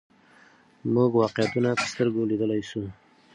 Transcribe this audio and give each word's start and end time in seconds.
موږ 0.93 1.11
واقعیتونه 1.21 1.69
په 1.79 1.85
سترګو 1.91 2.29
لیدلای 2.31 2.61
سو. 2.69 2.81